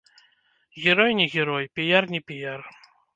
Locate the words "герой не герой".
0.85-1.69